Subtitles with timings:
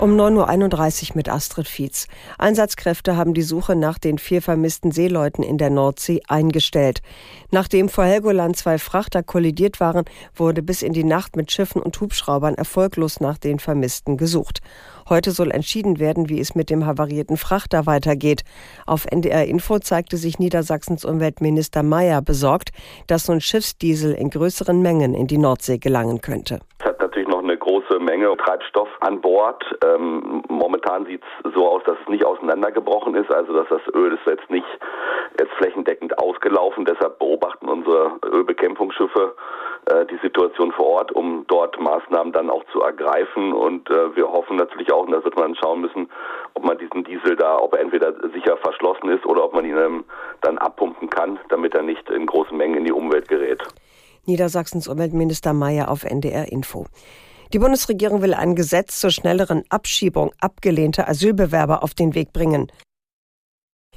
[0.00, 2.08] Um 9.31 Uhr mit Astrid Fietz.
[2.36, 7.00] Einsatzkräfte haben die Suche nach den vier vermissten Seeleuten in der Nordsee eingestellt.
[7.52, 12.00] Nachdem vor Helgoland zwei Frachter kollidiert waren, wurde bis in die Nacht mit Schiffen und
[12.00, 14.60] Hubschraubern erfolglos nach den Vermissten gesucht.
[15.08, 18.42] Heute soll entschieden werden, wie es mit dem havarierten Frachter weitergeht.
[18.86, 22.70] Auf NDR Info zeigte sich Niedersachsens Umweltminister Mayer besorgt,
[23.06, 26.60] dass nun Schiffsdiesel in größeren Mengen in die Nordsee gelangen könnte
[28.24, 29.64] Menge Treibstoff an Bord.
[29.84, 34.12] Ähm, momentan sieht es so aus, dass es nicht auseinandergebrochen ist, also dass das Öl
[34.14, 34.66] ist jetzt nicht
[35.38, 36.84] jetzt flächendeckend ausgelaufen.
[36.84, 39.34] Deshalb beobachten unsere Ölbekämpfungsschiffe
[39.86, 43.52] äh, die Situation vor Ort, um dort Maßnahmen dann auch zu ergreifen.
[43.52, 46.08] Und äh, wir hoffen natürlich auch, und da wird man schauen müssen,
[46.54, 49.76] ob man diesen Diesel da, ob er entweder sicher verschlossen ist oder ob man ihn
[49.76, 50.04] ähm,
[50.40, 53.62] dann abpumpen kann, damit er nicht in großen Mengen in die Umwelt gerät.
[54.26, 56.86] Niedersachsens Umweltminister Mayer auf NDR Info.
[57.52, 62.68] Die Bundesregierung will ein Gesetz zur schnelleren Abschiebung abgelehnter Asylbewerber auf den Weg bringen.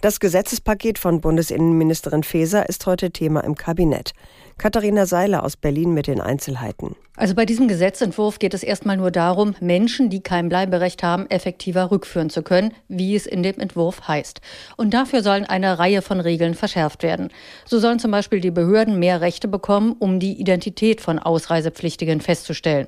[0.00, 4.12] Das Gesetzespaket von Bundesinnenministerin Faeser ist heute Thema im Kabinett.
[4.56, 6.94] Katharina Seiler aus Berlin mit den Einzelheiten.
[7.16, 11.90] Also bei diesem Gesetzentwurf geht es erstmal nur darum, Menschen, die kein Bleiberecht haben, effektiver
[11.90, 14.40] rückführen zu können, wie es in dem Entwurf heißt.
[14.76, 17.30] Und dafür sollen eine Reihe von Regeln verschärft werden.
[17.64, 22.86] So sollen zum Beispiel die Behörden mehr Rechte bekommen, um die Identität von Ausreisepflichtigen festzustellen.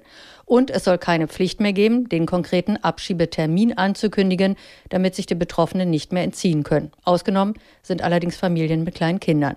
[0.50, 4.56] Und es soll keine Pflicht mehr geben, den konkreten Abschiebetermin anzukündigen,
[4.88, 6.90] damit sich die Betroffenen nicht mehr entziehen können.
[7.04, 9.54] Ausgenommen sind allerdings Familien mit kleinen Kindern.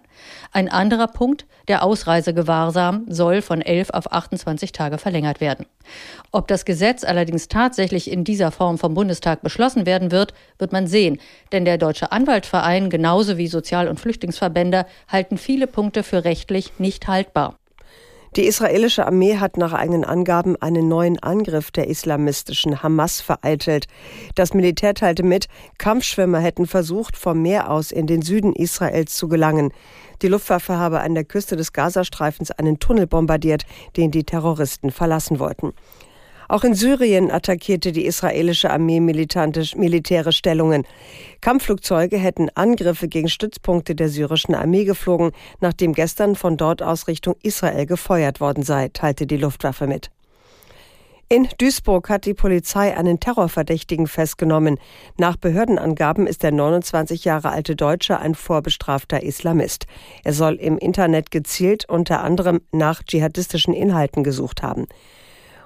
[0.52, 5.66] Ein anderer Punkt, der Ausreisegewahrsam soll von 11 auf 28 Tage verlängert werden.
[6.32, 10.86] Ob das Gesetz allerdings tatsächlich in dieser Form vom Bundestag beschlossen werden wird, wird man
[10.86, 11.18] sehen.
[11.52, 17.08] Denn der Deutsche Anwaltverein genauso wie Sozial- und Flüchtlingsverbände halten viele Punkte für rechtlich nicht
[17.08, 17.58] haltbar.
[18.36, 23.86] Die israelische Armee hat nach eigenen Angaben einen neuen Angriff der islamistischen Hamas vereitelt.
[24.34, 29.28] Das Militär teilte mit, Kampfschwimmer hätten versucht, vom Meer aus in den Süden Israels zu
[29.28, 29.72] gelangen.
[30.24, 33.68] Die Luftwaffe habe an der Küste des Gazastreifens einen Tunnel bombardiert,
[33.98, 35.74] den die Terroristen verlassen wollten.
[36.54, 40.86] Auch in Syrien attackierte die israelische Armee militäre Stellungen.
[41.42, 45.32] Kampfflugzeuge hätten Angriffe gegen Stützpunkte der syrischen Armee geflogen,
[45.62, 50.12] nachdem gestern von dort aus Richtung Israel gefeuert worden sei, teilte die Luftwaffe mit.
[51.28, 54.78] In Duisburg hat die Polizei einen Terrorverdächtigen festgenommen.
[55.18, 59.88] Nach Behördenangaben ist der 29 Jahre alte Deutsche ein vorbestrafter Islamist.
[60.24, 64.86] Er soll im Internet gezielt unter anderem nach dschihadistischen Inhalten gesucht haben.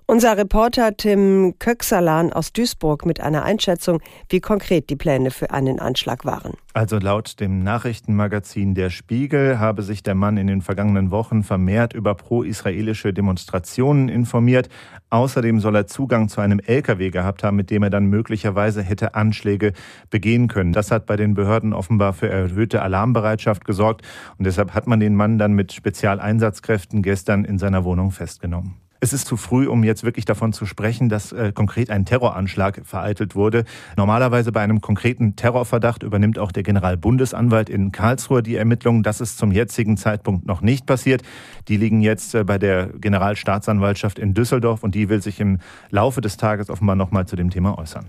[0.09, 5.81] Unser Reporter Tim Köxalan aus Duisburg mit einer Einschätzung, wie konkret die Pläne für einen
[5.81, 6.53] Anschlag waren.
[6.73, 11.91] Also laut dem Nachrichtenmagazin Der Spiegel habe sich der Mann in den vergangenen Wochen vermehrt
[11.91, 14.69] über pro-israelische Demonstrationen informiert.
[15.09, 19.13] Außerdem soll er Zugang zu einem LKW gehabt haben, mit dem er dann möglicherweise hätte
[19.13, 19.73] Anschläge
[20.09, 20.71] begehen können.
[20.71, 24.03] Das hat bei den Behörden offenbar für erhöhte Alarmbereitschaft gesorgt
[24.37, 28.86] und deshalb hat man den Mann dann mit Spezialeinsatzkräften gestern in seiner Wohnung festgenommen.
[28.99, 32.81] Es ist zu früh, um jetzt wirklich davon zu sprechen, dass äh, konkret ein Terroranschlag
[32.83, 33.63] vereitelt wurde.
[33.95, 39.03] Normalerweise bei einem konkreten Terrorverdacht übernimmt auch der Generalbundesanwalt in Karlsruhe die Ermittlungen.
[39.03, 41.21] Das ist zum jetzigen Zeitpunkt noch nicht passiert.
[41.67, 45.59] Die liegen jetzt äh, bei der Generalstaatsanwaltschaft in Düsseldorf und die will sich im
[45.91, 48.05] Laufe des Tages offenbar noch mal zu dem Thema äußern.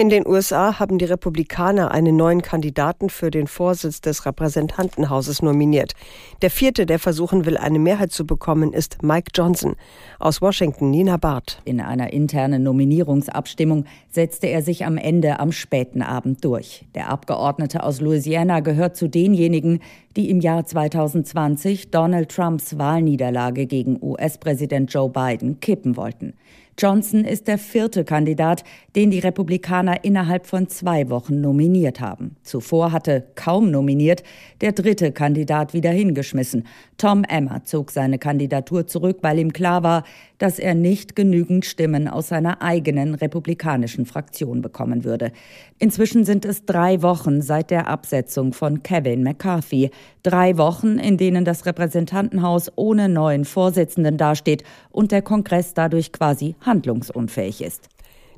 [0.00, 5.92] In den USA haben die Republikaner einen neuen Kandidaten für den Vorsitz des Repräsentantenhauses nominiert.
[6.40, 9.76] Der vierte, der versuchen will, eine Mehrheit zu bekommen, ist Mike Johnson.
[10.18, 11.60] Aus Washington, Nina Barth.
[11.66, 16.86] In einer internen Nominierungsabstimmung setzte er sich am Ende am späten Abend durch.
[16.94, 19.80] Der Abgeordnete aus Louisiana gehört zu denjenigen,
[20.16, 26.32] die im Jahr 2020 Donald Trumps Wahlniederlage gegen US-Präsident Joe Biden kippen wollten.
[26.80, 28.64] Johnson ist der vierte Kandidat,
[28.96, 32.36] den die Republikaner innerhalb von zwei Wochen nominiert haben.
[32.42, 34.22] Zuvor hatte kaum nominiert
[34.62, 36.64] der dritte Kandidat wieder hingeschmissen.
[36.96, 40.04] Tom Emmer zog seine Kandidatur zurück, weil ihm klar war,
[40.38, 45.32] dass er nicht genügend Stimmen aus seiner eigenen republikanischen Fraktion bekommen würde.
[45.78, 49.90] Inzwischen sind es drei Wochen seit der Absetzung von Kevin McCarthy.
[50.22, 56.54] Drei Wochen, in denen das Repräsentantenhaus ohne neuen Vorsitzenden dasteht und der Kongress dadurch quasi
[56.70, 57.88] handlungsunfähig ist.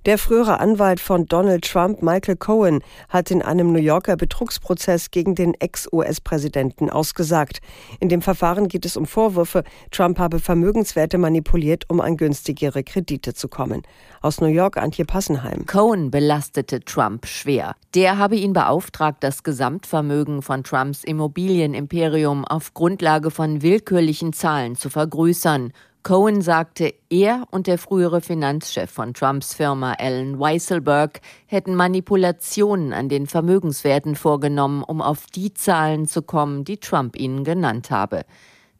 [0.05, 5.37] Der frühere Anwalt von Donald Trump, Michael Cohen, hat in einem New Yorker Betrugsprozess gegen
[5.37, 7.61] den Ex-US-Präsidenten ausgesagt.
[8.01, 9.63] In dem Verfahren geht es um Vorwürfe,
[9.93, 13.83] Trump habe Vermögenswerte manipuliert, um an günstigere Kredite zu kommen.
[14.23, 15.67] Aus New York Antje Passenheim.
[15.67, 17.77] Cohen belastete Trump schwer.
[17.95, 24.91] Der habe ihn beauftragt, das Gesamtvermögen von Trumps Immobilienimperium auf Grundlage von willkürlichen Zahlen zu
[24.91, 25.73] vergrößern.
[26.03, 33.09] Cohen sagte, er und der frühere Finanzchef von Trumps Firma Alan Weisselberg hätten Manipulationen an
[33.09, 38.25] den Vermögenswerten vorgenommen, um auf die Zahlen zu kommen, die Trump ihnen genannt habe.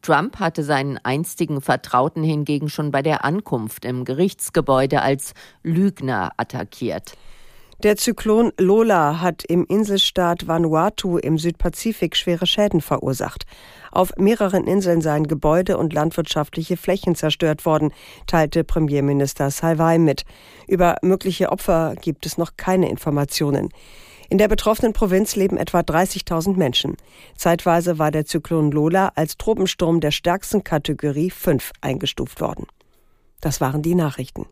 [0.01, 5.33] Trump hatte seinen einstigen Vertrauten hingegen schon bei der Ankunft im Gerichtsgebäude als
[5.63, 7.13] Lügner attackiert.
[7.79, 13.45] Der Zyklon Lola hat im Inselstaat Vanuatu im Südpazifik schwere Schäden verursacht.
[13.91, 17.91] Auf mehreren Inseln seien Gebäude und landwirtschaftliche Flächen zerstört worden,
[18.27, 20.23] teilte Premierminister Salvai mit.
[20.67, 23.69] Über mögliche Opfer gibt es noch keine Informationen.
[24.29, 26.95] In der betroffenen Provinz leben etwa 30.000 Menschen.
[27.35, 32.65] Zeitweise war der Zyklon Lola als Tropensturm der stärksten Kategorie 5 eingestuft worden.
[33.41, 34.45] Das waren die Nachrichten.